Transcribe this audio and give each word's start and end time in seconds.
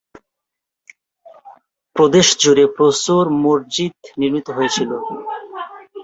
প্রদেশ 1.95 2.27
জুড়ে 2.41 2.65
প্রচুর 2.75 3.23
মসজিদ 3.43 3.95
নির্মিত 4.19 4.47
হয়েছিল। 4.57 4.91